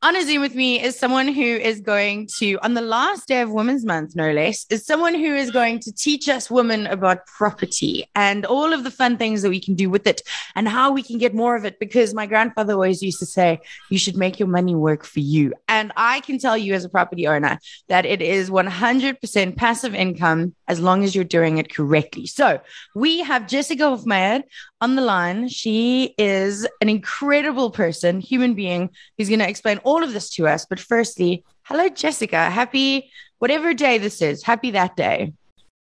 [0.00, 3.40] on a Zoom with me is someone who is going to, on the last day
[3.40, 7.26] of Women's Month, no less, is someone who is going to teach us women about
[7.26, 10.22] property and all of the fun things that we can do with it
[10.54, 11.80] and how we can get more of it.
[11.80, 13.58] Because my grandfather always used to say,
[13.90, 15.52] you should make your money work for you.
[15.66, 17.58] And I can tell you as a property owner
[17.88, 22.26] that it is 100% passive income as long as you're doing it correctly.
[22.26, 22.60] So
[22.94, 24.42] we have Jessica Hofmeyer
[24.80, 25.48] on the line.
[25.48, 30.46] She is an incredible person, human being, who's going to explain all of this to
[30.46, 30.66] us.
[30.66, 32.50] But firstly, hello, Jessica.
[32.50, 34.42] Happy whatever day this is.
[34.42, 35.32] Happy that day.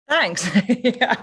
[0.08, 0.48] Thanks.
[0.68, 1.22] yeah.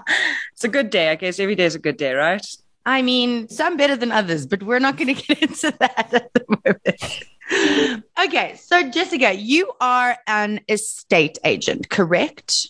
[0.52, 1.08] It's a good day.
[1.10, 2.46] I guess every day is a good day, right?
[2.86, 6.32] I mean, some better than others, but we're not going to get into that at
[6.32, 8.04] the moment.
[8.24, 8.54] okay.
[8.56, 12.68] So, Jessica, you are an estate agent, correct?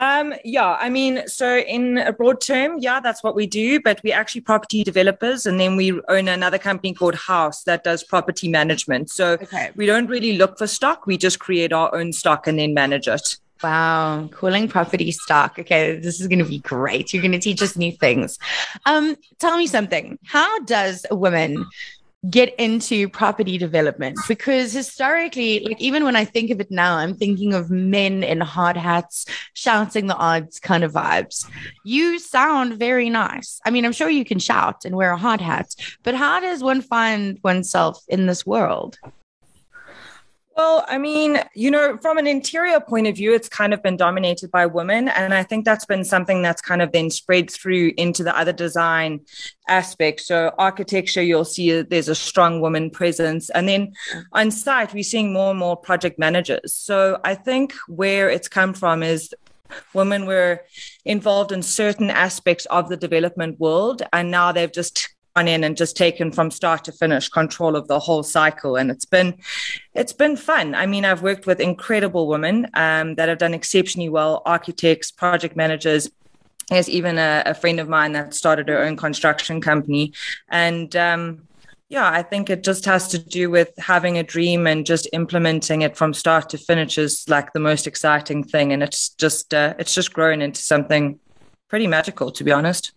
[0.00, 4.00] Um, yeah, I mean, so in a broad term, yeah, that's what we do, but
[4.02, 5.44] we're actually property developers.
[5.44, 9.10] And then we own another company called House that does property management.
[9.10, 9.70] So okay.
[9.76, 13.08] we don't really look for stock, we just create our own stock and then manage
[13.08, 13.36] it.
[13.62, 15.58] Wow, cooling property stock.
[15.58, 17.12] Okay, this is going to be great.
[17.12, 18.38] You're going to teach us new things.
[18.86, 20.18] Um, tell me something.
[20.24, 21.66] How does a woman
[22.28, 24.18] get into property development.
[24.28, 28.40] Because historically like even when i think of it now i'm thinking of men in
[28.40, 31.48] hard hats shouting the odds kind of vibes.
[31.84, 33.60] You sound very nice.
[33.64, 36.62] I mean i'm sure you can shout and wear a hard hat but how does
[36.62, 38.98] one find oneself in this world
[40.60, 43.96] well, I mean, you know, from an interior point of view, it's kind of been
[43.96, 45.08] dominated by women.
[45.08, 48.52] And I think that's been something that's kind of then spread through into the other
[48.52, 49.20] design
[49.68, 50.26] aspects.
[50.26, 53.48] So, architecture, you'll see there's a strong woman presence.
[53.48, 53.94] And then
[54.32, 56.74] on site, we're seeing more and more project managers.
[56.74, 59.34] So, I think where it's come from is
[59.94, 60.60] women were
[61.06, 64.02] involved in certain aspects of the development world.
[64.12, 65.08] And now they've just
[65.40, 68.76] gone in and just taken from start to finish control of the whole cycle.
[68.76, 69.38] And it's been
[69.94, 70.74] it's been fun.
[70.74, 75.56] I mean i've worked with incredible women um, that have done exceptionally well architects project
[75.56, 76.10] managers.
[76.68, 80.12] There's even a, a, friend of mine that started her own construction company.
[80.48, 81.48] And um,
[81.88, 85.82] yeah, I think it just has to do with having a dream and just implementing
[85.82, 89.74] it from start to finish is like the most exciting thing, and it's just uh,
[89.80, 91.18] it's just grown into something
[91.68, 92.92] pretty magical, to be honest.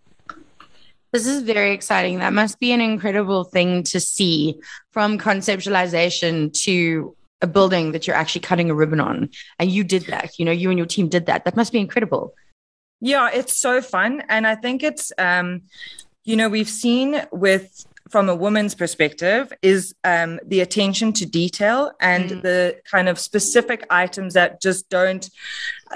[1.13, 2.19] This is very exciting.
[2.19, 4.59] That must be an incredible thing to see
[4.91, 9.29] from conceptualization to a building that you're actually cutting a ribbon on.
[9.59, 10.39] And you did that.
[10.39, 11.45] You know, you and your team did that.
[11.45, 12.33] That must be incredible.
[12.99, 14.23] Yeah, it's so fun.
[14.27, 15.63] And I think it's, um,
[16.23, 21.91] you know, we've seen with from a woman's perspective is um, the attention to detail
[21.99, 22.41] and mm.
[22.41, 25.29] the kind of specific items that just don't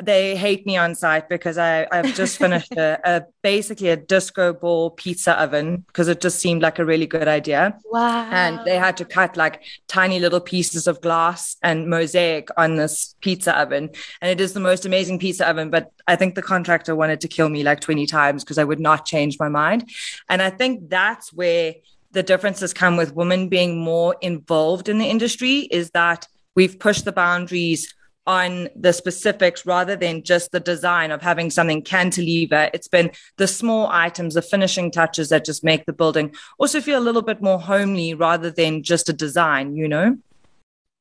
[0.03, 4.53] they hate me on site because I, I've just finished a, a, basically a disco
[4.53, 7.78] ball pizza oven because it just seemed like a really good idea.
[7.85, 8.30] Wow.
[8.31, 13.16] And they had to cut like tiny little pieces of glass and mosaic on this
[13.22, 13.90] pizza oven.
[14.22, 15.69] And it is the most amazing pizza oven.
[15.69, 18.79] But I think the contractor wanted to kill me like 20 times because I would
[18.79, 19.90] not change my mind.
[20.29, 21.75] And I think that's where
[22.12, 27.06] the differences come with women being more involved in the industry is that we've pushed
[27.06, 27.94] the boundaries
[28.28, 32.70] on the specifics rather than just the design of having something cantilever.
[32.74, 37.00] It's been the small items, the finishing touches that just make the building also feel
[37.00, 40.18] a little bit more homely rather than just a design, you know?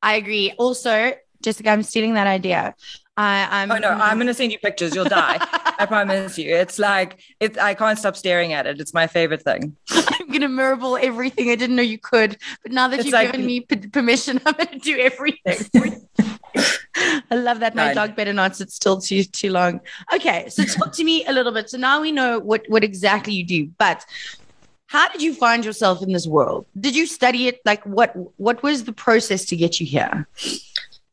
[0.01, 0.53] I agree.
[0.57, 2.75] Also, Jessica, I'm stealing that idea.
[3.17, 4.93] I, am Oh no, I'm going to send you pictures.
[4.93, 5.37] You'll die.
[5.79, 6.55] I promise you.
[6.55, 7.57] It's like it.
[7.57, 8.79] I can't stop staring at it.
[8.79, 9.75] It's my favorite thing.
[9.89, 11.49] I'm going to marble everything.
[11.49, 14.39] I didn't know you could, but now that it's you've like, given me p- permission,
[14.45, 16.07] I'm going to do everything.
[17.29, 17.75] I love that.
[17.75, 19.81] My dog better not sit still too too long.
[20.13, 21.69] Okay, so talk to me a little bit.
[21.69, 24.05] So now we know what what exactly you do, but
[24.87, 26.65] how did you find yourself in this world?
[26.79, 27.59] Did you study it?
[27.65, 30.27] Like what what was the process to get you here?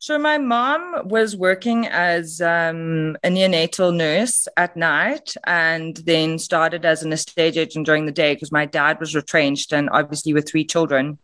[0.05, 6.85] So my mom was working as um, a neonatal nurse at night, and then started
[6.85, 10.47] as an estate agent during the day because my dad was retrenched, and obviously with
[10.47, 11.17] three children,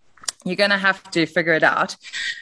[0.44, 1.96] you're going to have to figure it out.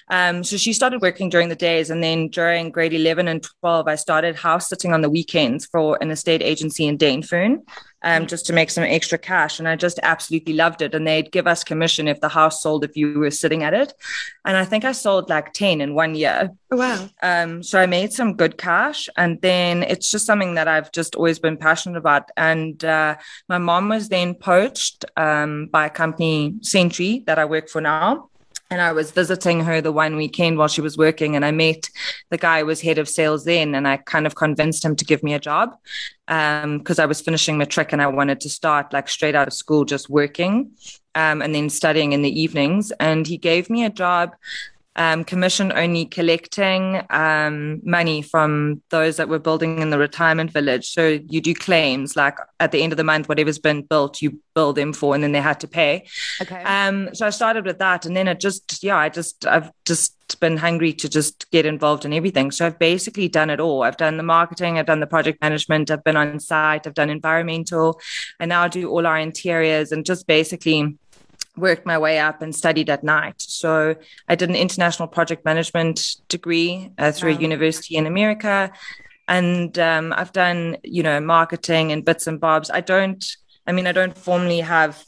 [0.09, 1.89] Um, so she started working during the days.
[1.89, 5.97] And then during grade 11 and 12, I started house sitting on the weekends for
[6.01, 7.63] an estate agency in Dainfern
[8.01, 9.59] um, just to make some extra cash.
[9.59, 10.95] And I just absolutely loved it.
[10.95, 13.93] And they'd give us commission if the house sold if you were sitting at it.
[14.45, 16.51] And I think I sold like 10 in one year.
[16.71, 17.09] Oh, wow.
[17.21, 19.09] Um, so I made some good cash.
[19.17, 22.31] And then it's just something that I've just always been passionate about.
[22.37, 23.17] And uh,
[23.47, 27.88] my mom was then poached um, by a company, Century, that I work for now
[28.71, 31.89] and I was visiting her the one weekend while she was working, and I met
[32.29, 35.05] the guy who was head of sales then, and I kind of convinced him to
[35.05, 35.75] give me a job
[36.27, 39.53] because um, I was finishing matric and I wanted to start like straight out of
[39.53, 40.71] school, just working
[41.15, 42.91] um, and then studying in the evenings.
[42.99, 44.35] And he gave me a job
[44.99, 50.91] um, commission only collecting um, money from those that were building in the retirement village.
[50.91, 54.41] So you do claims like at the end of the month, whatever's been built, you
[54.53, 56.05] bill them for, and then they had to pay.
[56.41, 56.61] Okay.
[56.63, 60.15] Um, so I started with that, and then it just yeah, I just I've just
[60.41, 62.51] been hungry to just get involved in everything.
[62.51, 63.83] So I've basically done it all.
[63.83, 67.09] I've done the marketing, I've done the project management, I've been on site, I've done
[67.09, 67.99] environmental,
[68.39, 70.97] and now I do all our interiors and just basically
[71.59, 73.35] worked my way up and studied at night.
[73.37, 73.95] So
[74.27, 77.37] I did an international project management degree uh, through wow.
[77.37, 78.71] a university in America.
[79.27, 82.69] And um, I've done, you know, marketing and bits and bobs.
[82.71, 83.23] I don't,
[83.67, 85.05] I mean, I don't formally have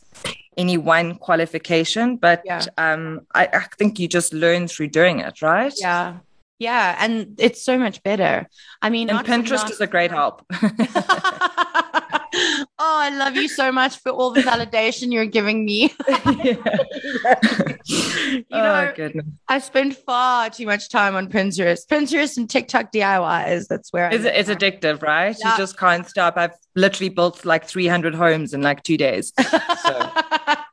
[0.57, 2.63] any one qualification, but yeah.
[2.77, 5.73] um, I, I think you just learn through doing it, right?
[5.77, 6.17] Yeah.
[6.59, 8.47] Yeah, and it's so much better.
[8.83, 10.45] I mean, and Pinterest not- is a great help.
[12.33, 15.81] oh, I love you so much for all the validation you're giving me.
[17.85, 19.25] you oh, know, goodness.
[19.47, 21.87] I spend far too much time on Pinterest.
[21.87, 23.67] Pinterest and TikTok DIYs.
[23.67, 25.35] That's where it's, it's addictive, right?
[25.39, 25.51] Yeah.
[25.51, 26.37] You just can't stop.
[26.37, 29.33] I've literally built like 300 homes in like two days.
[29.81, 30.11] So.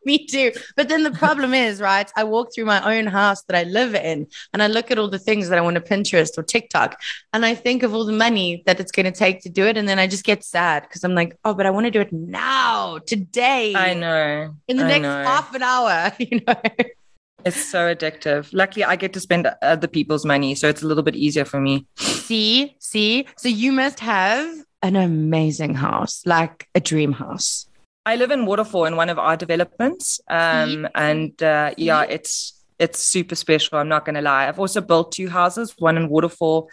[0.05, 0.53] me too.
[0.77, 2.11] But then the problem is, right?
[2.17, 5.09] I walk through my own house that I live in and I look at all
[5.09, 7.00] the things that I want to Pinterest or TikTok
[7.33, 9.77] and I think of all the money that it's going to take to do it.
[9.77, 12.00] And then I just get sad because I'm like, oh, but I want to do
[12.00, 13.75] it now, today.
[13.75, 14.55] I know.
[14.69, 15.25] In the I next know.
[15.25, 16.61] half an hour, you know.
[17.45, 18.50] It's so addictive.
[18.53, 21.61] Luckily, I get to spend other people's money, so it's a little bit easier for
[21.61, 21.87] me.
[21.97, 23.27] See, see.
[23.37, 24.53] So you must have
[24.83, 27.68] an amazing house, like a dream house.
[28.06, 33.00] I live in Waterfall in one of our developments, um, and uh, yeah, it's it's
[33.00, 33.79] super special.
[33.79, 34.49] I'm not going to lie.
[34.49, 36.71] I've also built two houses, one in Waterfall,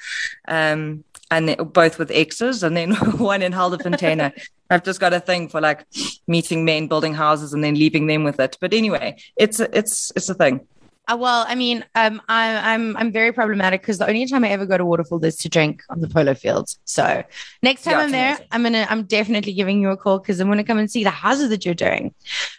[0.47, 4.31] um, and both with exes, and then one in Helderfontein.
[4.69, 5.85] I've just got a thing for like
[6.27, 8.57] meeting men, building houses, and then leaving them with it.
[8.59, 10.67] But anyway, it's it's it's a thing.
[11.07, 14.49] Uh, well, I mean, um, I, I'm I'm very problematic because the only time I
[14.49, 16.79] ever go to Waterfall is to drink on the polo fields.
[16.85, 17.23] So
[17.61, 18.47] next time yeah, I'm there, amazing.
[18.51, 21.11] I'm gonna I'm definitely giving you a call because I'm gonna come and see the
[21.11, 22.13] houses that you're doing.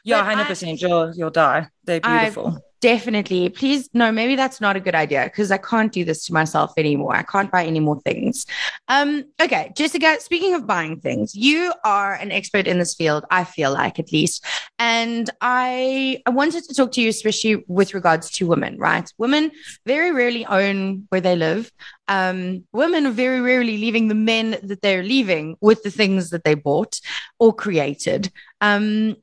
[0.04, 0.80] Yeah, hundred percent.
[0.80, 1.68] You'll you'll die.
[1.86, 2.48] They're beautiful.
[2.48, 6.26] I, definitely please no maybe that's not a good idea because i can't do this
[6.26, 7.16] to myself anymore.
[7.16, 8.46] I can't buy any more things.
[8.88, 13.44] Um okay jessica speaking of buying things you are an expert in this field i
[13.44, 14.44] feel like at least.
[14.78, 19.10] And i i wanted to talk to you especially with regards to women right?
[19.16, 19.50] Women
[19.86, 21.72] very rarely own where they live.
[22.08, 26.44] Um, women are very rarely leaving the men that they're leaving with the things that
[26.44, 27.00] they bought
[27.40, 28.30] or created.
[28.60, 29.16] Um,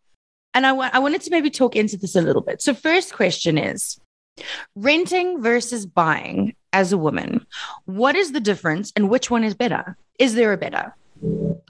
[0.53, 2.61] and I, wa- I wanted to maybe talk into this a little bit.
[2.61, 3.99] So, first question is
[4.75, 7.45] renting versus buying as a woman.
[7.85, 9.97] What is the difference and which one is better?
[10.19, 10.95] Is there a better?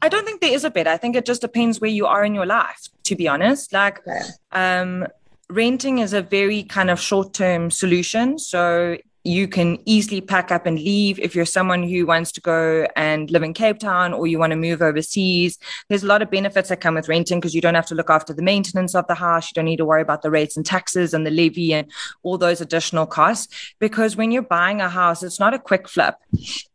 [0.02, 0.90] I don't think there is a better.
[0.90, 3.72] I think it just depends where you are in your life, to be honest.
[3.72, 4.22] Like, okay.
[4.52, 5.08] um,
[5.50, 8.40] renting is a very kind of short term solution.
[8.40, 12.86] So you can easily pack up and leave if you're someone who wants to go
[12.96, 15.58] and live in Cape Town or you want to move overseas.
[15.88, 18.10] There's a lot of benefits that come with renting because you don't have to look
[18.10, 19.50] after the maintenance of the house.
[19.50, 21.90] You don't need to worry about the rates and taxes and the levy and
[22.24, 23.74] all those additional costs.
[23.80, 26.16] Because when you're buying a house, it's not a quick flip.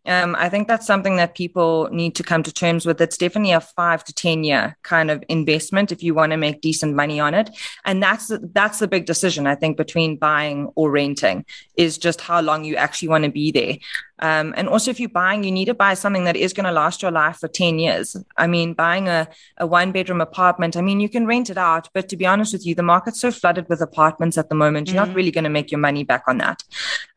[0.08, 3.00] Um, I think that's something that people need to come to terms with.
[3.00, 6.62] It's definitely a five to 10 year kind of investment if you want to make
[6.62, 7.50] decent money on it.
[7.84, 11.44] And that's, that's the big decision, I think, between buying or renting
[11.76, 13.76] is just how long you actually want to be there.
[14.20, 16.72] Um, and also, if you're buying, you need to buy something that is going to
[16.72, 18.16] last your life for 10 years.
[18.36, 21.88] I mean, buying a, a one bedroom apartment, I mean, you can rent it out,
[21.94, 24.88] but to be honest with you, the market's so flooded with apartments at the moment,
[24.88, 25.10] you're mm-hmm.
[25.10, 26.62] not really going to make your money back on that.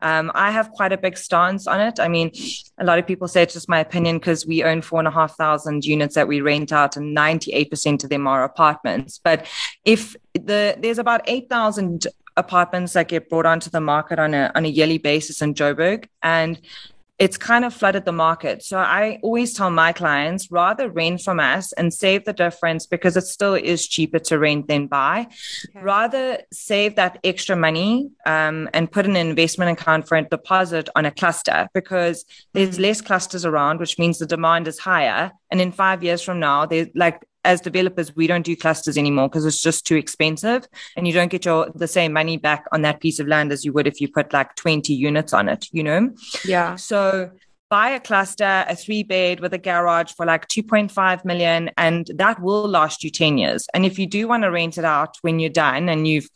[0.00, 1.98] Um, I have quite a big stance on it.
[1.98, 2.32] I mean,
[2.78, 5.12] a lot of people say it's just my opinion because we own four and a
[5.12, 9.20] half thousand units that we rent out, and 98% of them are apartments.
[9.22, 9.46] But
[9.84, 12.06] if the there's about 8,000
[12.36, 16.06] apartments that get brought onto the market on a on a yearly basis in Joburg,
[16.22, 16.60] and
[17.22, 18.64] it's kind of flooded the market.
[18.64, 23.16] So I always tell my clients rather rent from us and save the difference because
[23.16, 25.28] it still is cheaper to rent than buy.
[25.68, 25.84] Okay.
[25.84, 31.06] Rather save that extra money um, and put an investment account for a deposit on
[31.06, 32.24] a cluster because
[32.54, 32.82] there's mm-hmm.
[32.82, 35.30] less clusters around, which means the demand is higher.
[35.50, 39.28] And in five years from now, there's like as developers, we don't do clusters anymore
[39.28, 42.82] because it's just too expensive and you don't get your the same money back on
[42.82, 45.66] that piece of land as you would if you put like 20 units on it,
[45.72, 46.10] you know?
[46.44, 46.76] Yeah.
[46.76, 47.30] So
[47.72, 52.40] buy a cluster, a three bed with a garage for like 2.5 million, and that
[52.40, 53.66] will last you 10 years.
[53.72, 56.28] And if you do want to rent it out when you're done and you've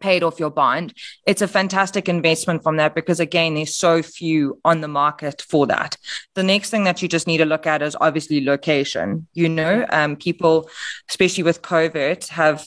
[0.00, 0.94] paid off your bond,
[1.26, 5.66] it's a fantastic investment from that because again, there's so few on the market for
[5.66, 5.96] that.
[6.34, 9.26] The next thing that you just need to look at is obviously location.
[9.34, 10.68] You know, um, people,
[11.08, 12.66] especially with COVID, have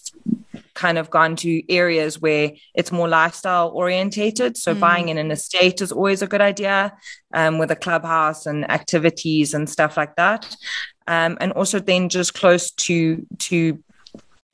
[0.74, 4.56] kind of gone to areas where it's more lifestyle orientated.
[4.58, 4.80] So mm.
[4.80, 6.94] buying in an estate is always a good idea
[7.34, 10.56] um, with a clubhouse and activities and stuff like that.
[11.08, 13.82] Um, and also then just close to to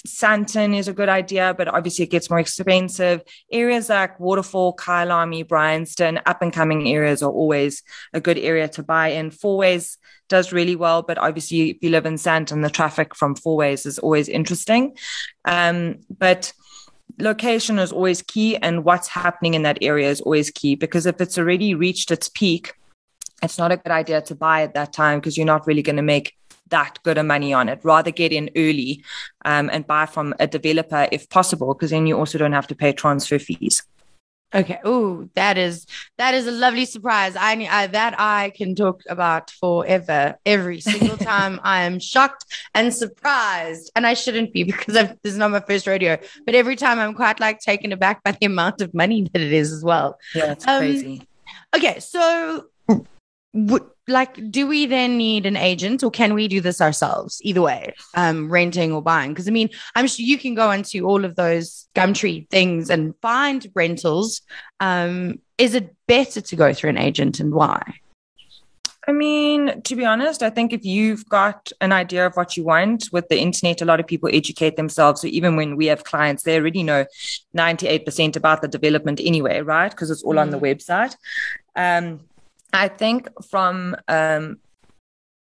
[0.07, 3.22] Sandton is a good idea, but obviously it gets more expensive.
[3.51, 7.83] Areas like Waterfall, Kyalami, Bryanston, up and coming areas are always
[8.13, 9.31] a good area to buy in.
[9.31, 13.86] Fourways does really well, but obviously if you live in Sandton, the traffic from Fourways
[13.86, 14.98] is always interesting.
[15.45, 16.51] Um, but
[17.19, 21.22] location is always key, and what's happening in that area is always key because if
[21.22, 22.74] it's already reached its peak,
[23.41, 25.98] it's not a good idea to buy at that time because you're not really going
[25.98, 26.36] to make
[26.73, 27.79] that good of money on it.
[27.83, 29.03] Rather get in early
[29.45, 32.75] um, and buy from a developer if possible, because then you also don't have to
[32.75, 33.83] pay transfer fees.
[34.55, 34.79] Okay.
[34.83, 35.87] Oh, that is
[36.17, 37.35] that is a lovely surprise.
[37.35, 40.37] I, I that I can talk about forever.
[40.45, 45.33] Every single time I am shocked and surprised, and I shouldn't be because I've, this
[45.33, 46.17] is not my first rodeo.
[46.45, 49.53] But every time I'm quite like taken aback by the amount of money that it
[49.53, 50.19] is as well.
[50.35, 51.27] Yeah, it's um, crazy.
[51.75, 52.65] Okay, so
[53.53, 57.62] w- like do we then need an agent or can we do this ourselves either
[57.62, 61.24] way um renting or buying because i mean i'm sure you can go into all
[61.24, 64.41] of those gumtree things and find rentals
[64.79, 67.81] um is it better to go through an agent and why
[69.05, 72.63] I mean, to be honest, I think if you've got an idea of what you
[72.63, 75.22] want with the internet, a lot of people educate themselves.
[75.22, 77.05] So even when we have clients, they already know
[77.53, 79.91] 98% about the development anyway, right?
[79.91, 80.41] Because it's all mm.
[80.41, 80.74] on the mm.
[80.74, 81.17] website.
[81.75, 82.22] Um,
[82.73, 84.57] I think from um,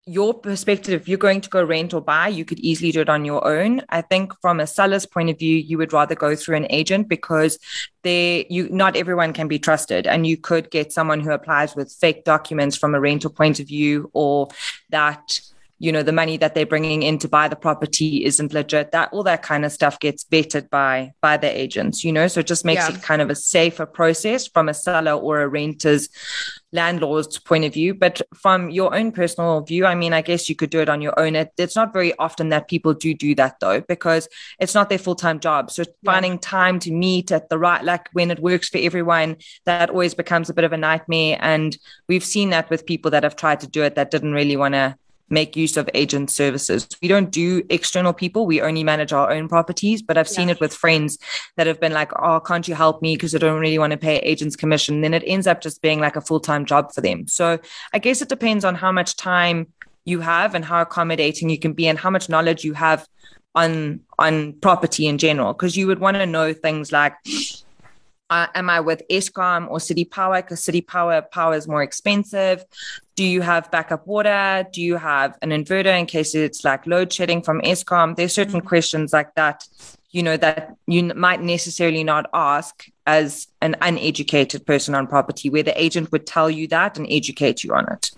[0.07, 3.11] your perspective, if you're going to go rent or buy, you could easily do it
[3.11, 3.83] on your own.
[3.91, 7.09] I think from a seller's point of view, you would rather go through an agent
[7.09, 7.59] because
[8.03, 10.07] they you not everyone can be trusted.
[10.07, 13.69] And you could get someone who applies with fake documents from a rental point of
[13.69, 14.49] view or
[14.89, 15.41] that
[15.79, 19.13] you know the money that they're bringing in to buy the property isn't legit that
[19.13, 22.29] all that kind of stuff gets vetted by by the agents you know?
[22.29, 22.97] So it just makes yeah.
[22.97, 26.09] it kind of a safer process from a seller or a renter's
[26.73, 27.95] landlord's point of view.
[27.95, 31.01] But from your own personal view i mean i guess you could do it on
[31.01, 31.37] your own.
[31.37, 34.99] It, it's not very often that people do do that though because it's not their
[34.99, 35.71] full-time job.
[35.71, 36.13] So yeah.
[36.13, 40.15] finding time to meet at the right like when it works for everyone that always
[40.15, 41.39] becomes a bit of a nightmare.
[41.41, 41.77] And
[42.09, 44.75] we've seen that with people that have tried to do it that didn't really want
[44.75, 44.97] to
[45.31, 46.89] make use of agent services.
[47.03, 48.47] We don't do external people.
[48.47, 50.03] We only manage our own properties.
[50.03, 51.19] But I've seen it with friends
[51.57, 53.17] that have been like, oh, can't you help me?
[53.17, 55.01] Because I don't really want to pay agents commission.
[55.01, 57.27] Then it ends up just being like a full time job for them.
[57.27, 57.59] So
[57.93, 59.73] I guess it depends on how much time
[60.05, 63.07] you have and how accommodating you can be and how much knowledge you have
[63.55, 67.15] on on property in general because you would want to know things like
[68.31, 70.43] uh, am I with Eskom or City Power?
[70.43, 72.65] Because City Power power is more expensive.
[73.17, 74.67] Do you have backup water?
[74.71, 78.17] Do you have an inverter in case it's like load shedding from Eskom?
[78.17, 78.69] There's certain mm-hmm.
[78.69, 79.67] questions like that,
[80.11, 85.63] you know, that you might necessarily not ask as an uneducated person on property, where
[85.63, 88.11] the agent would tell you that and educate you on it.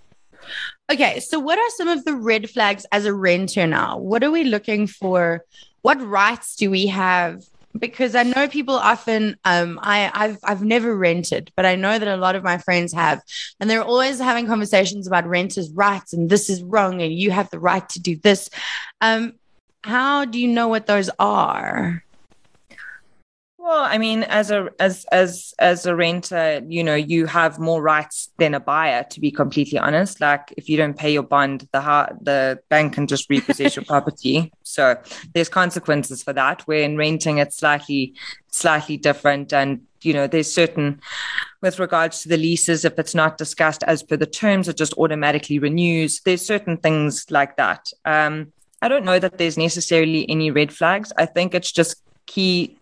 [0.91, 3.97] Okay, so what are some of the red flags as a renter now?
[3.97, 5.45] What are we looking for?
[5.83, 7.45] What rights do we have
[7.79, 12.09] because I know people often um I I've I've never rented, but I know that
[12.09, 13.23] a lot of my friends have
[13.59, 17.51] and they're always having conversations about renters' rights and this is wrong and you have
[17.51, 18.51] the right to do this.
[19.01, 19.35] Um
[19.83, 22.03] how do you know what those are?
[23.57, 27.83] Well, I mean, as a as as as a renter, you know, you have more
[27.83, 29.05] rights than a buyer.
[29.11, 31.81] To be completely honest, like if you don't pay your bond, the
[32.23, 34.51] the bank can just repossess your property.
[34.71, 34.97] So
[35.35, 36.63] there's consequences for that.
[36.63, 38.15] Where in renting, it's slightly
[38.51, 41.01] slightly different, and you know, there's certain
[41.61, 44.95] with regards to the leases, if it's not discussed as per the terms, it just
[44.95, 46.21] automatically renews.
[46.21, 47.93] There's certain things like that.
[48.05, 51.13] Um, I don't know that there's necessarily any red flags.
[51.19, 52.79] I think it's just key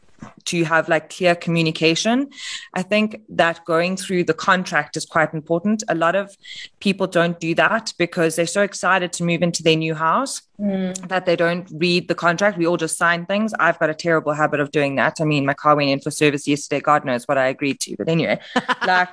[0.49, 2.31] to have like clear communication.
[2.75, 5.83] I think that going through the contract is quite important.
[5.89, 6.37] A lot of
[6.81, 11.09] people don't do that because they're so excited to move into their new house mm.
[11.09, 12.59] that they don't read the contract.
[12.59, 13.53] We all just sign things.
[13.59, 15.21] I've got a terrible habit of doing that.
[15.21, 16.81] I mean, my car went in for service yesterday.
[16.81, 17.97] God knows what I agreed to.
[17.97, 18.41] But anyway,
[18.87, 19.09] like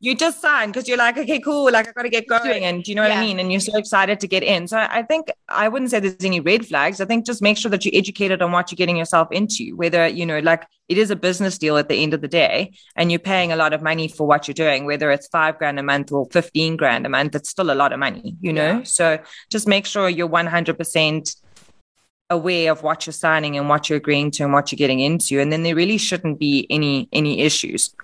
[0.00, 1.70] you just sign because you're like, okay, cool.
[1.72, 2.64] Like I got to get going.
[2.64, 3.20] And do you know what yeah.
[3.20, 3.38] I mean?
[3.38, 4.68] And you're so excited to get in.
[4.68, 7.00] So I think I wouldn't say there's any red flags.
[7.00, 10.06] I think just make sure that you're educated on what you're getting yourself into, whether,
[10.06, 13.12] you know, like it is a business deal at the end of the day and
[13.12, 15.82] you're paying a lot of money for what you're doing whether it's five grand a
[15.82, 18.82] month or 15 grand a month it's still a lot of money you know yeah.
[18.82, 19.18] so
[19.50, 21.36] just make sure you're 100%
[22.30, 25.40] aware of what you're signing and what you're agreeing to and what you're getting into
[25.40, 27.94] and then there really shouldn't be any any issues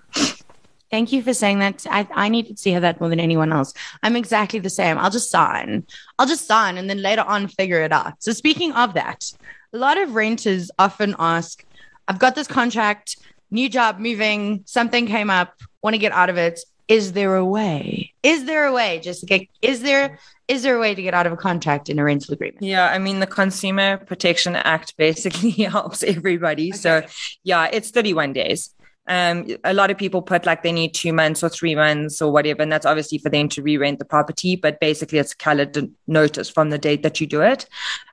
[0.91, 1.85] Thank you for saying that.
[1.91, 3.75] I, I need to hear that more than anyone else.
[4.05, 4.97] I'm exactly the same.
[4.97, 5.85] I'll just sign.
[6.21, 8.23] I'll just sign and then later on figure it out.
[8.23, 9.33] So, speaking of that,
[9.73, 11.65] a lot of renters often ask,
[12.09, 13.17] I've got this contract,
[13.51, 16.61] new job, moving, something came up, want to get out of it.
[16.87, 18.13] Is there a way?
[18.23, 19.47] Is there a way, Jessica?
[19.63, 22.35] Is there is there a way to get out of a contract in a rental
[22.35, 22.63] agreement?
[22.63, 26.71] Yeah, I mean the Consumer Protection Act basically helps everybody.
[26.71, 26.79] Okay.
[26.79, 27.03] So
[27.43, 28.75] yeah, it's 31 days.
[29.07, 32.33] Um, a lot of people put like they need two months or three months or
[32.33, 34.57] whatever, and that's obviously for them to re-rent the property.
[34.57, 37.67] But basically, it's a calendar notice from the date that you do it,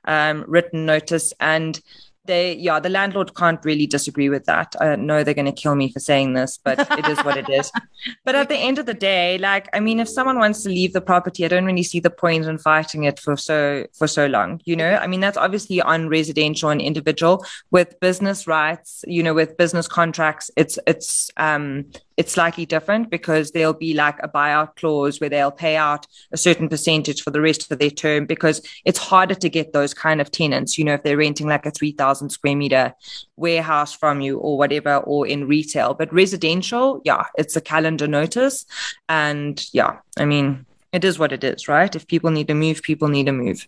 [0.04, 1.80] um, written notice, and
[2.24, 4.74] they yeah the landlord can't really disagree with that.
[4.80, 7.48] I know they're going to kill me for saying this but it is what it
[7.48, 7.70] is.
[8.24, 10.92] But at the end of the day like i mean if someone wants to leave
[10.92, 14.26] the property i don't really see the point in fighting it for so for so
[14.26, 14.94] long you know?
[14.94, 19.88] I mean that's obviously on residential and individual with business rights you know with business
[19.88, 20.50] contracts.
[20.56, 25.50] It's it's um it's slightly different because there'll be like a buyout clause where they'll
[25.50, 29.48] pay out a certain percentage for the rest of their term because it's harder to
[29.48, 32.92] get those kind of tenants, you know, if they're renting like a 3,000 square meter
[33.36, 35.94] warehouse from you or whatever, or in retail.
[35.94, 38.66] But residential, yeah, it's a calendar notice.
[39.08, 41.94] And yeah, I mean, it is what it is, right?
[41.94, 43.66] If people need to move, people need to move.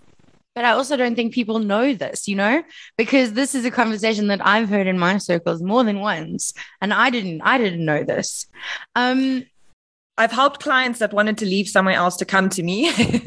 [0.55, 2.63] But I also don't think people know this, you know,
[2.97, 6.93] because this is a conversation that I've heard in my circles more than once, and
[6.93, 8.47] I didn't, I didn't know this.
[8.95, 9.45] Um,
[10.17, 12.89] I've helped clients that wanted to leave somewhere else to come to me.
[12.93, 13.19] so, and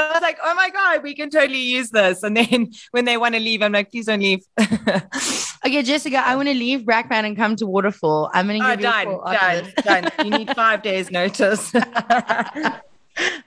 [0.00, 2.22] I was like, oh my God, we can totally use this.
[2.22, 4.44] And then when they want to leave, I'm like, please don't leave.
[4.60, 8.30] okay, Jessica, I want to leave Brakpan and come to Waterfall.
[8.32, 10.26] I'm going to give oh, you done, done, done.
[10.26, 11.72] You need five days notice.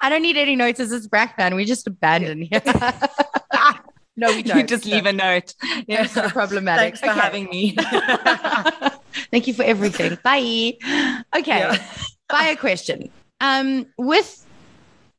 [0.02, 0.80] I don't need any notes.
[0.80, 1.56] As it's Brakpan.
[1.56, 2.62] We just abandon here.
[4.16, 4.58] no, we don't.
[4.58, 5.54] You just leave a note.
[5.88, 6.98] Yeah, so problematic.
[6.98, 7.20] Thanks for okay.
[7.20, 7.76] having me.
[9.32, 10.18] Thank you for everything.
[10.24, 10.78] Bye.
[11.36, 11.60] Okay.
[11.60, 11.78] Yeah.
[12.32, 13.10] A question.
[13.42, 14.46] Um, with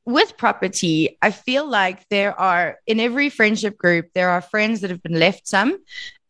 [0.07, 4.91] with property, I feel like there are in every friendship group, there are friends that
[4.91, 5.79] have been left some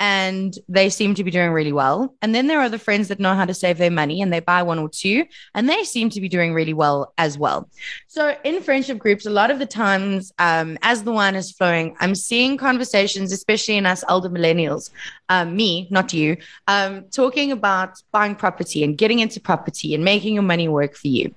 [0.00, 2.14] and they seem to be doing really well.
[2.23, 4.40] And then there are the friends that know how to save their money and they
[4.40, 7.69] buy one or two and they seem to be doing really well as well.
[8.09, 11.94] So in friendship groups, a lot of the times, um, as the wine is flowing,
[12.01, 14.88] I'm seeing conversations, especially in us older millennials,
[15.29, 20.33] um, me, not you, um, talking about buying property and getting into property and making
[20.33, 21.35] your money work for you.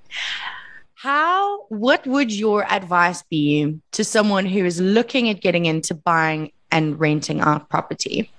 [0.93, 6.53] How, what would your advice be to someone who is looking at getting into buying
[6.71, 8.31] and renting out property?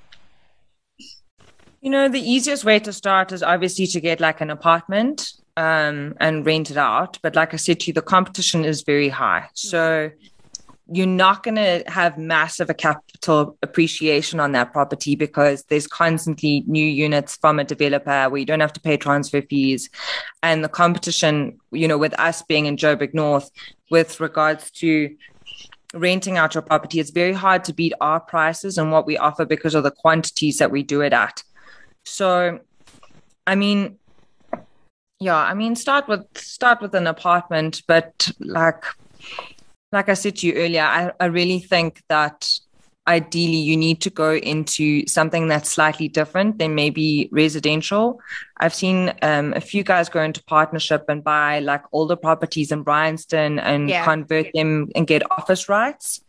[1.84, 6.14] You know, the easiest way to start is obviously to get like an apartment um,
[6.18, 7.18] and rent it out.
[7.20, 9.50] But like I said to you, the competition is very high.
[9.52, 10.10] So
[10.90, 16.64] you're not going to have massive a capital appreciation on that property because there's constantly
[16.66, 19.90] new units from a developer where you don't have to pay transfer fees
[20.42, 23.50] and the competition you know with us being in joburg north
[23.90, 25.16] with regards to
[25.94, 29.46] renting out your property it's very hard to beat our prices and what we offer
[29.46, 31.42] because of the quantities that we do it at
[32.04, 32.58] so
[33.46, 33.98] i mean
[35.20, 38.84] yeah i mean start with start with an apartment but like
[39.94, 42.50] like I said to you earlier, I, I really think that
[43.06, 48.20] ideally you need to go into something that's slightly different than maybe residential.
[48.58, 52.82] I've seen um, a few guys go into partnership and buy like older properties in
[52.82, 54.04] Bryanston and yeah.
[54.04, 56.22] convert them and get office rights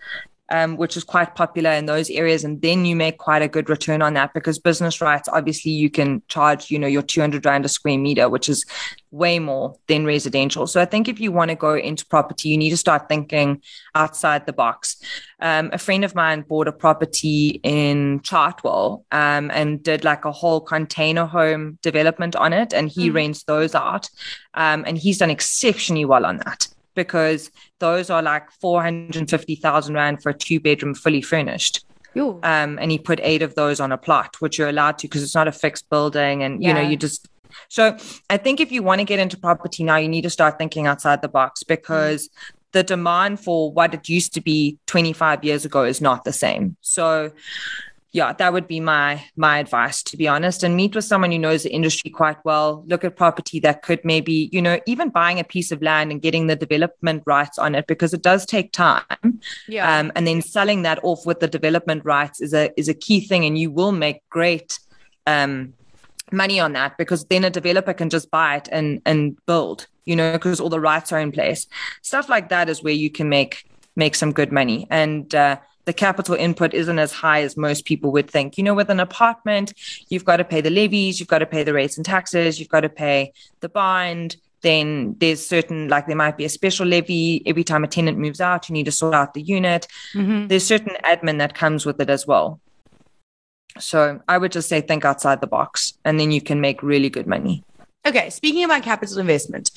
[0.49, 2.43] um, which is quite popular in those areas.
[2.43, 5.89] And then you make quite a good return on that because business rights, obviously, you
[5.89, 8.65] can charge, you know, your 200 Rand a square meter, which is
[9.11, 10.67] way more than residential.
[10.67, 13.61] So I think if you want to go into property, you need to start thinking
[13.95, 14.97] outside the box.
[15.39, 20.31] Um, a friend of mine bought a property in Chartwell um, and did like a
[20.31, 23.15] whole container home development on it, and he mm-hmm.
[23.15, 24.09] rents those out.
[24.53, 30.29] Um, and he's done exceptionally well on that because those are like 450,000 Rand for
[30.29, 31.85] a two bedroom fully furnished.
[32.43, 35.21] Um, and he put eight of those on a plot, which you're allowed to because
[35.21, 36.43] it's not a fixed building.
[36.43, 36.69] And, yeah.
[36.69, 37.27] you know, you just,
[37.67, 37.97] so
[38.29, 40.87] I think if you want to get into property now, you need to start thinking
[40.87, 42.31] outside the box because mm.
[42.71, 46.77] the demand for what it used to be 25 years ago is not the same.
[46.81, 47.31] So,
[48.15, 50.63] yeah, that would be my my advice to be honest.
[50.63, 52.81] And meet with someone who knows the industry quite well.
[52.87, 56.21] Look at property that could maybe, you know, even buying a piece of land and
[56.21, 59.41] getting the development rights on it because it does take time.
[59.67, 59.99] Yeah.
[59.99, 63.19] Um, and then selling that off with the development rights is a is a key
[63.19, 64.79] thing, and you will make great
[65.27, 65.73] um,
[66.31, 69.87] money on that because then a developer can just buy it and and build.
[70.05, 71.67] You know, because all the rights are in place.
[72.01, 73.65] Stuff like that is where you can make
[73.97, 75.35] make some good money and.
[75.35, 78.57] Uh, the capital input isn't as high as most people would think.
[78.57, 79.73] You know, with an apartment,
[80.09, 82.69] you've got to pay the levies, you've got to pay the rates and taxes, you've
[82.69, 84.37] got to pay the bond.
[84.61, 88.41] Then there's certain, like there might be a special levy every time a tenant moves
[88.41, 89.87] out, you need to sort out the unit.
[90.13, 90.47] Mm-hmm.
[90.47, 92.59] There's certain admin that comes with it as well.
[93.77, 97.09] So I would just say think outside the box and then you can make really
[97.09, 97.63] good money.
[98.07, 98.29] Okay.
[98.31, 99.69] Speaking about capital investment,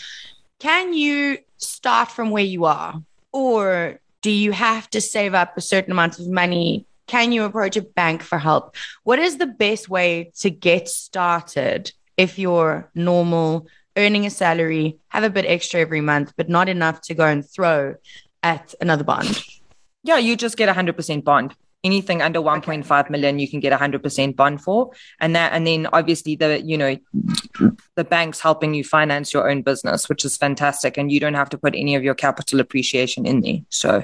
[0.58, 5.62] can you start from where you are or do you have to save up a
[5.62, 6.86] certain amount of money?
[7.06, 8.76] Can you approach a bank for help?
[9.02, 15.24] What is the best way to get started if you're normal, earning a salary, have
[15.24, 17.94] a bit extra every month, but not enough to go and throw
[18.42, 19.42] at another bond?
[20.02, 23.10] Yeah, you just get a 100% bond anything under 1.5 okay.
[23.10, 26.96] million you can get 100% bond for and that and then obviously the you know
[27.94, 31.48] the bank's helping you finance your own business which is fantastic and you don't have
[31.48, 34.02] to put any of your capital appreciation in there so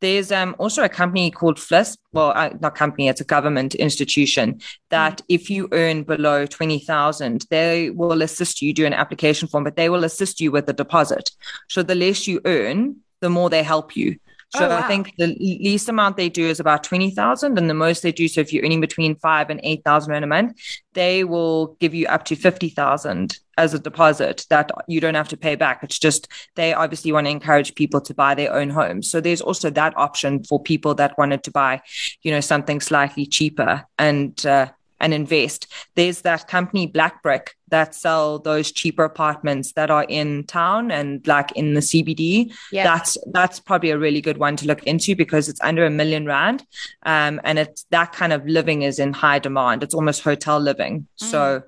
[0.00, 4.60] there's um, also a company called FLISP well uh, not company it's a government institution
[4.90, 5.24] that mm-hmm.
[5.28, 9.88] if you earn below 20,000 they will assist you do an application form but they
[9.88, 11.32] will assist you with the deposit
[11.68, 14.16] so the less you earn the more they help you
[14.50, 14.78] so oh, wow.
[14.78, 18.28] I think the least amount they do is about 20,000 and the most they do.
[18.28, 20.58] So if you're earning between five and 8,000 rand a month,
[20.94, 25.36] they will give you up to 50,000 as a deposit that you don't have to
[25.36, 25.80] pay back.
[25.82, 29.10] It's just, they obviously want to encourage people to buy their own homes.
[29.10, 31.82] So there's also that option for people that wanted to buy,
[32.22, 34.68] you know, something slightly cheaper and, uh,
[35.00, 35.66] and invest.
[35.94, 41.26] There's that company Black Brick that sell those cheaper apartments that are in town and
[41.26, 42.52] like in the CBD.
[42.72, 42.84] Yes.
[42.84, 46.26] That's that's probably a really good one to look into because it's under a million
[46.26, 46.64] rand,
[47.04, 49.82] um, and it's that kind of living is in high demand.
[49.82, 51.06] It's almost hotel living.
[51.22, 51.26] Mm.
[51.30, 51.62] So.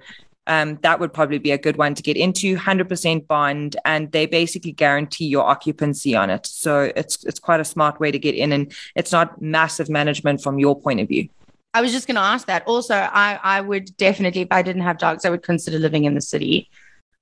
[0.46, 4.26] Um, that would probably be a good one to get into 100% bond and they
[4.26, 8.34] basically guarantee your occupancy on it so it's it's quite a smart way to get
[8.34, 11.28] in and it's not massive management from your point of view
[11.72, 12.66] I was just going to ask that.
[12.66, 16.14] Also, I I would definitely, if I didn't have dogs, I would consider living in
[16.14, 16.68] the city.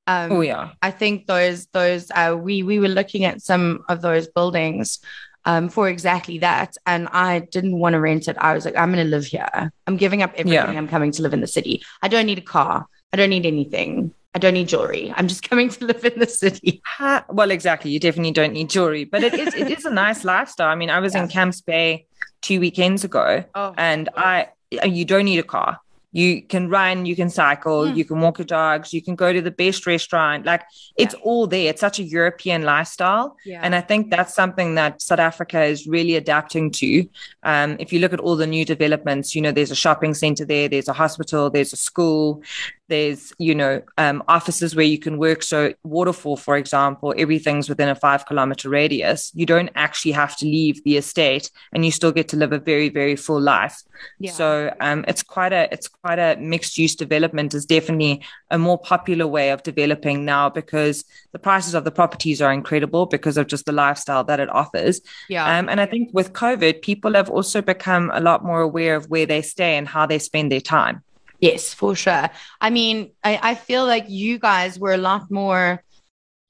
[0.07, 4.01] Um, oh yeah, I think those those uh, we we were looking at some of
[4.01, 5.01] those buildings
[5.45, 8.37] um, for exactly that, and I didn't want to rent it.
[8.39, 9.71] I was like, I'm going to live here.
[9.87, 10.53] I'm giving up everything.
[10.53, 10.79] Yeah.
[10.79, 11.83] I'm coming to live in the city.
[12.03, 12.87] I don't need a car.
[13.13, 14.13] I don't need anything.
[14.39, 15.13] I don't need jewelry.
[15.17, 16.81] I'm just coming to live in the city.
[17.29, 17.91] well, exactly.
[17.91, 20.69] You definitely don't need jewelry, but it is it is a nice lifestyle.
[20.69, 21.25] I mean, I was yeah.
[21.25, 22.07] in Camps Bay
[22.41, 25.81] two weekends ago, oh, and I you don't need a car.
[26.13, 27.97] You can run, you can cycle, mm.
[27.97, 30.47] you can walk your dogs, you can go to the best restaurant.
[30.47, 30.63] Like
[30.97, 31.21] it's yeah.
[31.25, 31.69] all there.
[31.71, 33.37] It's such a European lifestyle.
[33.45, 33.61] Yeah.
[33.63, 37.09] And I think that's something that South Africa is really adapting to.
[37.43, 40.45] Um, if you look at all the new developments, you know, there's a shopping center
[40.47, 42.43] there, there's a hospital, there's a school,
[42.89, 45.43] there's, you know, um, offices where you can work.
[45.43, 49.31] So, Waterfall, for example, everything's within a five kilometer radius.
[49.35, 52.59] You don't actually have to leave the estate and you still get to live a
[52.59, 53.83] very, very full life.
[54.19, 54.33] Yeah.
[54.33, 58.79] So, um, it's quite a, it's quite a mixed use development is definitely a more
[58.79, 63.47] popular way of developing now because the prices of the properties are incredible because of
[63.47, 65.01] just the lifestyle that it offers.
[65.29, 65.59] Yeah.
[65.59, 69.11] Um, and I think with COVID, people have also become a lot more aware of
[69.11, 71.03] where they stay and how they spend their time.
[71.39, 72.29] Yes, for sure.
[72.61, 75.85] I mean, I, I feel like you guys were a lot more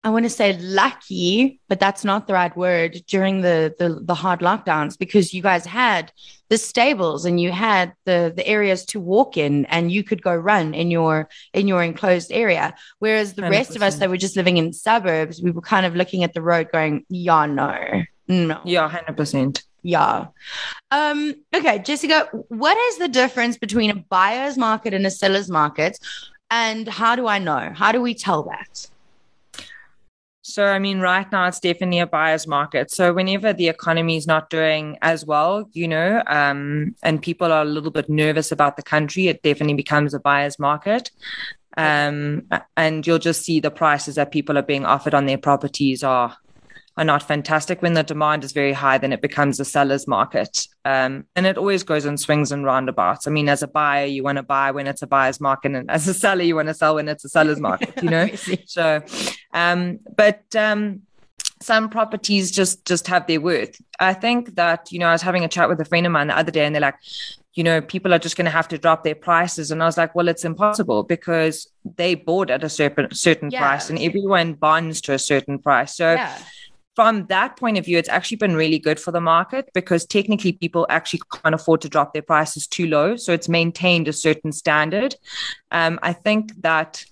[0.05, 4.14] I want to say lucky, but that's not the right word during the, the the
[4.14, 6.12] hard lockdowns because you guys had
[6.48, 10.35] the stables and you had the the areas to walk in and you could go
[10.35, 12.74] run in your in your enclosed area.
[13.01, 13.51] Whereas the 100%.
[13.51, 16.33] rest of us that were just living in suburbs, we were kind of looking at
[16.33, 18.61] the road going, yeah, no, no.
[18.64, 19.64] Yeah, hundred percent.
[19.83, 20.27] Yeah.
[20.91, 25.99] Um, okay, Jessica, what is the difference between a buyer's market and a seller's market?
[26.51, 27.73] And how do I know?
[27.75, 28.88] How do we tell that?
[30.43, 32.91] So, I mean, right now it's definitely a buyer's market.
[32.91, 37.61] So, whenever the economy is not doing as well, you know, um, and people are
[37.61, 41.11] a little bit nervous about the country, it definitely becomes a buyer's market.
[41.77, 46.03] Um, and you'll just see the prices that people are being offered on their properties
[46.03, 46.35] are
[46.99, 47.81] are not fantastic.
[47.81, 50.67] When the demand is very high, then it becomes a seller's market.
[50.85, 53.29] Um, and it always goes in swings and roundabouts.
[53.29, 55.89] I mean, as a buyer, you want to buy when it's a buyer's market, and
[55.89, 58.29] as a seller, you want to sell when it's a seller's market, you know?
[58.67, 59.01] so,
[59.55, 61.03] um, but, um,
[61.61, 63.81] some properties just just have their worth.
[63.99, 66.29] I think that you know I was having a chat with a friend of mine
[66.29, 66.95] the other day, and they're like,
[67.55, 69.73] you know, people are just going to have to drop their prices.
[69.73, 73.59] And I was like, well, it's impossible because they bought at a certain certain yeah.
[73.59, 75.97] price, and everyone bonds to a certain price.
[75.97, 76.13] So.
[76.13, 76.39] Yeah
[76.99, 80.51] from that point of view, it's actually been really good for the market because technically
[80.51, 83.15] people actually can't afford to drop their prices too low.
[83.15, 85.15] So it's maintained a certain standard.
[85.71, 87.05] Um, I think that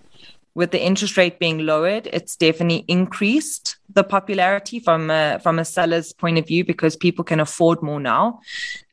[0.57, 5.65] with the interest rate being lowered, it's definitely increased the popularity from a, from a
[5.65, 8.41] seller's point of view because people can afford more now.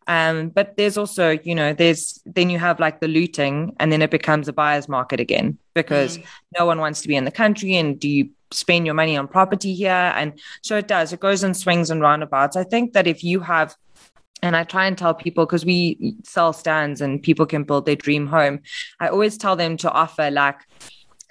[0.05, 4.01] Um, but there's also, you know, there's then you have like the looting, and then
[4.03, 6.25] it becomes a buyer's market again because mm.
[6.59, 7.75] no one wants to be in the country.
[7.77, 10.13] And do you spend your money on property here?
[10.15, 11.13] And so it does.
[11.13, 12.55] It goes in swings and roundabouts.
[12.55, 13.75] I think that if you have
[14.41, 17.95] and I try and tell people because we sell stands and people can build their
[17.95, 18.59] dream home.
[18.99, 20.59] I always tell them to offer like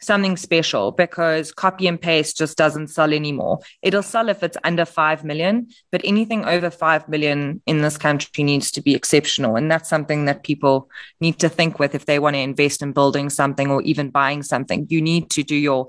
[0.03, 3.61] something special because copy and paste just doesn't sell anymore.
[3.83, 8.43] It'll sell if it's under 5 million, but anything over 5 million in this country
[8.43, 9.57] needs to be exceptional.
[9.57, 12.93] And that's something that people need to think with if they want to invest in
[12.93, 14.87] building something or even buying something.
[14.91, 15.89] You need to do your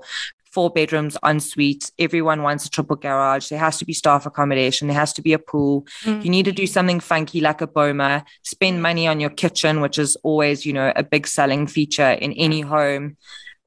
[0.54, 1.90] four bedrooms, ensuite.
[1.98, 3.48] Everyone wants a triple garage.
[3.48, 4.88] There has to be staff accommodation.
[4.88, 5.86] There has to be a pool.
[6.04, 6.24] Mm.
[6.24, 8.24] You need to do something funky like a boma.
[8.42, 12.32] Spend money on your kitchen, which is always, you know, a big selling feature in
[12.32, 13.16] any home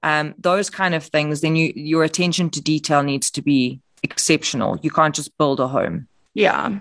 [0.03, 4.79] um, those kind of things, then you your attention to detail needs to be exceptional.
[4.81, 6.07] You can't just build a home.
[6.33, 6.79] Yeah.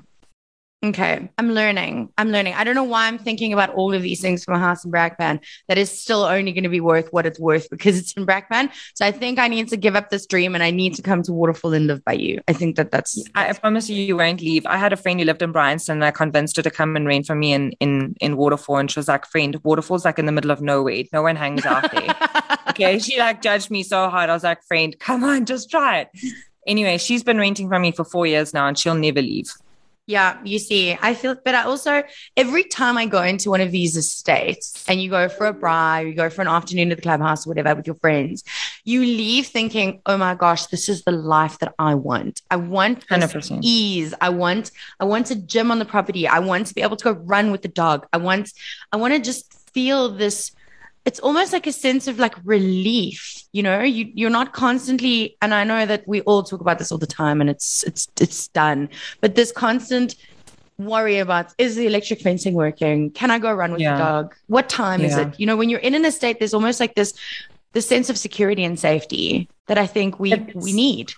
[0.87, 1.29] Okay.
[1.37, 2.11] I'm learning.
[2.17, 2.55] I'm learning.
[2.55, 4.93] I don't know why I'm thinking about all of these things from a house in
[4.93, 8.25] Brakpan that is still only going to be worth what it's worth because it's in
[8.25, 8.71] Brakpan.
[8.95, 11.23] So I think I need to give up this dream and I need to come
[11.25, 12.41] to Waterfall and live by you.
[12.47, 13.17] I think that that's.
[13.17, 14.65] that's I, I promise you, you won't leave.
[14.67, 17.07] I had a friend who lived in Bryanston and I convinced her to come and
[17.07, 18.77] rent for me in, in, in Waterfall.
[18.77, 21.03] And she was like, friend, Waterfall's like in the middle of nowhere.
[21.13, 22.15] No one hangs out there.
[22.69, 23.01] okay.
[23.01, 24.31] She like judged me so hard.
[24.31, 26.11] I was like, friend, come on, just try it.
[26.67, 29.51] Anyway, she's been renting from me for four years now and she'll never leave.
[30.09, 32.05] Yeah, you see, I feel, but I also,
[32.37, 36.07] every time I go into one of these estates and you go for a braai,
[36.07, 38.45] you go for an afternoon at the clubhouse, or whatever, with your friends,
[38.85, 42.43] you leave thinking, oh my gosh, this is the life that I want.
[42.53, 43.59] I want 100%.
[43.63, 44.15] ease.
[44.21, 46.29] I want, I want a gym on the property.
[46.29, 48.07] I want to be able to go run with the dog.
[48.13, 48.53] I want,
[48.93, 50.53] I want to just feel this
[51.07, 53.81] it's almost like a sense of like relief you know?
[53.81, 57.07] You you're not constantly and i know that we all talk about this all the
[57.07, 58.91] time and it's it's it's done
[59.23, 60.17] but this constant
[60.79, 63.11] worry about is the electric fencing working?
[63.13, 63.97] Can i go run with yeah.
[63.97, 64.35] the dog?
[64.49, 65.07] What time yeah.
[65.07, 65.41] is it?
[65.41, 67.15] You know when you're in an estate there's almost like this
[67.73, 71.13] this sense of security and safety that i think we it's, we need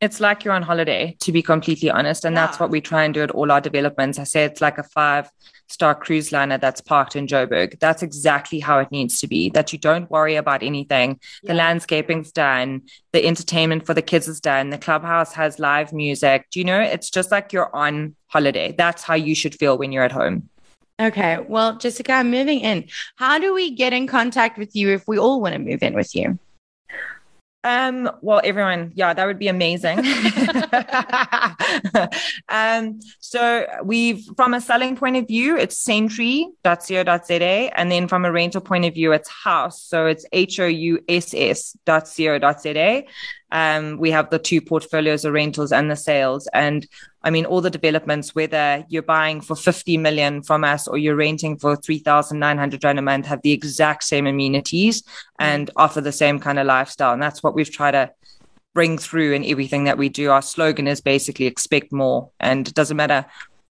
[0.00, 2.46] it's like you're on holiday to be completely honest and yeah.
[2.46, 4.82] that's what we try and do at all our developments i say it's like a
[4.82, 5.30] five
[5.68, 7.78] star cruise liner that's parked in Joburg.
[7.78, 9.50] That's exactly how it needs to be.
[9.50, 11.20] That you don't worry about anything.
[11.42, 11.52] Yeah.
[11.52, 12.82] The landscaping's done,
[13.12, 16.46] the entertainment for the kids is done, the clubhouse has live music.
[16.50, 16.80] Do you know?
[16.80, 18.74] It's just like you're on holiday.
[18.76, 20.48] That's how you should feel when you're at home.
[21.00, 21.38] Okay.
[21.48, 22.88] Well, Jessica, I'm moving in.
[23.16, 25.94] How do we get in contact with you if we all want to move in
[25.94, 26.38] with you?
[27.64, 29.98] Um, well, everyone, yeah, that would be amazing.
[32.48, 37.34] um, so we've from a selling point of view, it's century.co.za,
[37.78, 39.82] and then from a rental point of view, it's house.
[39.82, 41.04] So it's H-O-U-S-S.co.za.
[43.50, 46.48] Um, we have the two portfolios, the rentals and the sales.
[46.52, 46.86] And
[47.28, 51.14] I mean, all the developments, whether you're buying for 50 million from us or you're
[51.14, 55.02] renting for 3,900 rand a month, have the exact same amenities
[55.38, 57.12] and offer the same kind of lifestyle.
[57.12, 58.10] And that's what we've tried to
[58.72, 60.30] bring through in everything that we do.
[60.30, 62.30] Our slogan is basically expect more.
[62.40, 63.26] And it doesn't matter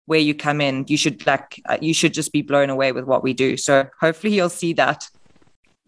[0.07, 3.07] where you come in, you should like, uh, you should just be blown away with
[3.07, 3.57] what we do.
[3.57, 5.09] So hopefully you'll see that.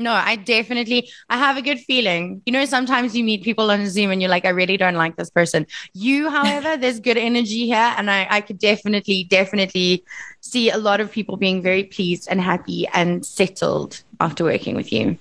[0.00, 2.40] No, I definitely I have a good feeling.
[2.46, 5.16] You know, sometimes you meet people on Zoom and you're like, I really don't like
[5.16, 5.66] this person.
[5.92, 7.94] You, however, there's good energy here.
[7.98, 10.02] And I, I could definitely, definitely
[10.40, 14.90] see a lot of people being very pleased and happy and settled after working with
[14.90, 15.18] you.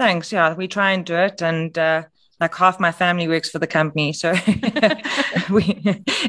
[0.00, 0.32] Thanks.
[0.32, 1.40] Yeah, we try and do it.
[1.40, 2.02] And uh,
[2.40, 4.12] like half my family works for the company.
[4.14, 4.32] So
[5.48, 5.80] we,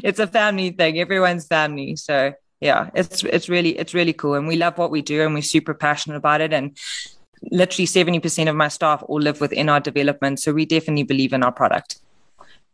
[0.04, 1.00] it's a family thing.
[1.00, 1.96] Everyone's family.
[1.96, 5.34] So yeah, it's it's really it's really cool, and we love what we do, and
[5.34, 6.52] we're super passionate about it.
[6.54, 6.74] And
[7.50, 10.40] literally 70% of my staff all live within our development.
[10.40, 11.98] So we definitely believe in our product.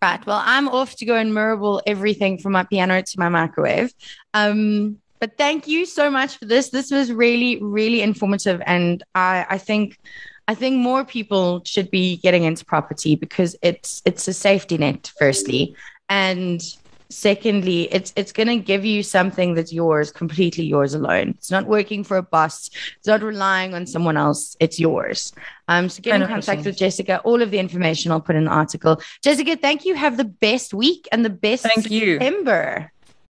[0.03, 0.25] Right.
[0.25, 3.93] Well, I'm off to go and marble everything from my piano to my microwave.
[4.33, 6.71] Um, but thank you so much for this.
[6.71, 8.63] This was really, really informative.
[8.65, 9.99] And I, I think
[10.49, 15.13] I think more people should be getting into property because it's it's a safety net,
[15.19, 15.77] firstly.
[16.09, 16.61] And
[17.11, 21.31] secondly it's it's going to give you something that's yours completely yours alone.
[21.31, 22.71] It's not working for a boss.
[22.99, 24.57] It's not relying on someone else.
[24.61, 25.33] It's yours.
[25.69, 27.21] Um so get in contact with jessica.
[27.25, 29.01] All of the information i'll put in the article.
[29.23, 29.95] Jessica thank you.
[29.95, 32.19] Have the best week and the best thank you.
[32.19, 32.93] September